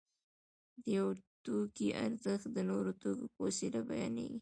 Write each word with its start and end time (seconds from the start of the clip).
د 0.83 0.83
یو 0.97 1.07
توکي 1.43 1.87
ارزښت 2.05 2.47
د 2.55 2.57
نورو 2.69 2.91
توکو 3.01 3.25
په 3.33 3.39
وسیله 3.47 3.79
بیانېږي 3.89 4.39